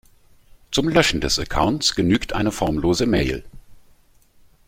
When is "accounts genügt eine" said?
1.37-2.51